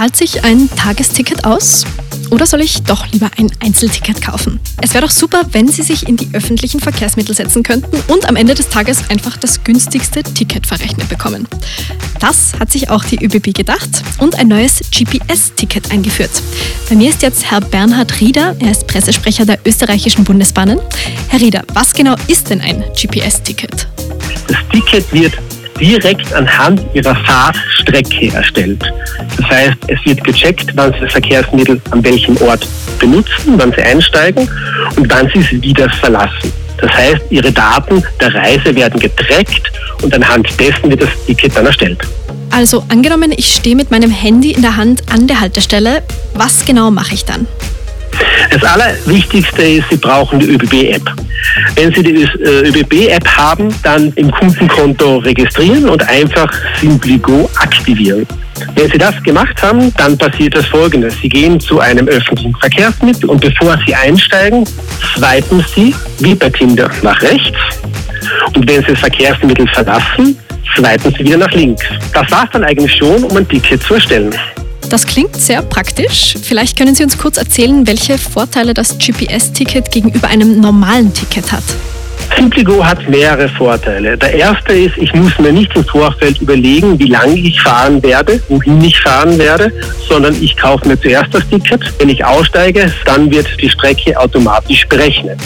[0.00, 1.84] Zahlt sich ein Tagesticket aus?
[2.30, 4.58] Oder soll ich doch lieber ein Einzelticket kaufen?
[4.80, 8.36] Es wäre doch super, wenn Sie sich in die öffentlichen Verkehrsmittel setzen könnten und am
[8.36, 11.46] Ende des Tages einfach das günstigste Ticket verrechnet bekommen.
[12.18, 16.32] Das hat sich auch die ÖBB gedacht und ein neues GPS-Ticket eingeführt.
[16.88, 20.80] Bei mir ist jetzt Herr Bernhard Rieder, er ist Pressesprecher der österreichischen Bundesbahnen.
[21.28, 23.86] Herr Rieder, was genau ist denn ein GPS-Ticket?
[24.48, 25.34] Das Ticket wird
[25.80, 28.82] direkt anhand ihrer Fahrstrecke erstellt.
[29.36, 32.66] Das heißt, es wird gecheckt, wann Sie das Verkehrsmittel an welchem Ort
[32.98, 34.48] benutzen, wann Sie einsteigen
[34.96, 36.52] und wann Sie es wieder verlassen.
[36.78, 39.70] Das heißt, Ihre Daten der Reise werden getrackt
[40.02, 42.00] und anhand dessen wird das Ticket dann erstellt.
[42.50, 46.02] Also angenommen, ich stehe mit meinem Handy in der Hand an der Haltestelle,
[46.34, 47.46] was genau mache ich dann?
[48.50, 51.02] Das Allerwichtigste ist, Sie brauchen die ÖBB-App.
[51.74, 58.26] Wenn Sie die äh, ÖBB-App haben, dann im Kundenkonto registrieren und einfach SimpliGo aktivieren.
[58.74, 61.10] Wenn Sie das gemacht haben, dann passiert das Folgende.
[61.10, 64.64] Sie gehen zu einem öffentlichen Verkehrsmittel und bevor Sie einsteigen,
[65.14, 67.56] swipen Sie, wie bei Tinder, nach rechts.
[68.54, 70.36] Und wenn Sie das Verkehrsmittel verlassen,
[70.76, 71.84] swipen Sie wieder nach links.
[72.12, 74.34] Das war es dann eigentlich schon, um ein Ticket zu erstellen.
[74.90, 76.34] Das klingt sehr praktisch.
[76.42, 81.62] Vielleicht können Sie uns kurz erzählen, welche Vorteile das GPS-Ticket gegenüber einem normalen Ticket hat.
[82.36, 84.18] SimpliGo hat mehrere Vorteile.
[84.18, 88.42] Der erste ist, ich muss mir nicht im Vorfeld überlegen, wie lange ich fahren werde,
[88.48, 89.72] wohin ich fahren werde,
[90.08, 91.80] sondern ich kaufe mir zuerst das Ticket.
[92.00, 95.38] Wenn ich aussteige, dann wird die Strecke automatisch berechnet.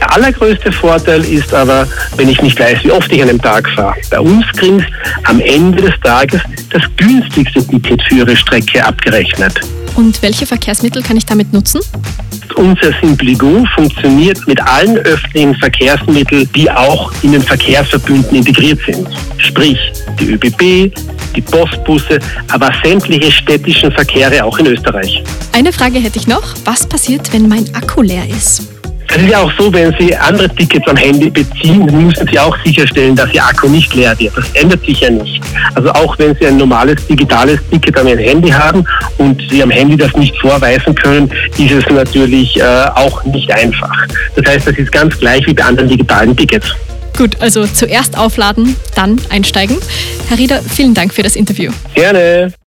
[0.00, 3.68] Der allergrößte Vorteil ist aber, wenn ich nicht weiß, wie oft ich an einem Tag
[3.70, 3.94] fahre.
[4.10, 4.84] Bei uns kriegen
[5.24, 9.60] am Ende des Tages das günstigste Ticket für Ihre Strecke abgerechnet.
[9.96, 11.80] Und welche Verkehrsmittel kann ich damit nutzen?
[12.54, 19.08] Unser SimpliGo funktioniert mit allen öffentlichen Verkehrsmitteln, die auch in den Verkehrsverbünden integriert sind.
[19.38, 19.78] Sprich,
[20.20, 20.94] die ÖBB,
[21.34, 25.22] die Postbusse, aber sämtliche städtischen Verkehre auch in Österreich.
[25.52, 26.54] Eine Frage hätte ich noch.
[26.64, 28.77] Was passiert, wenn mein Akku leer ist?
[29.10, 32.56] Es ist ja auch so, wenn Sie andere Tickets am Handy beziehen, müssen Sie auch
[32.64, 34.36] sicherstellen, dass Ihr Akku nicht leer wird.
[34.36, 35.40] Das ändert sich ja nicht.
[35.74, 38.84] Also auch wenn Sie ein normales digitales Ticket am Handy haben
[39.16, 42.62] und Sie am Handy das nicht vorweisen können, ist es natürlich äh,
[42.94, 44.06] auch nicht einfach.
[44.36, 46.74] Das heißt, das ist ganz gleich wie bei anderen digitalen Tickets.
[47.16, 49.76] Gut, also zuerst aufladen, dann einsteigen.
[50.28, 51.72] Herr Rieder, vielen Dank für das Interview.
[51.94, 52.52] Gerne.